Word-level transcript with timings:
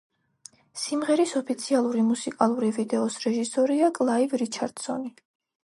სიმღერის 0.83 1.33
ოფიციალური 1.41 2.05
მუსიკალური 2.07 2.71
ვიდეოს 2.79 3.21
რეჟისორია 3.27 3.93
კლაივ 4.01 4.37
რიჩარდსონი. 4.45 5.17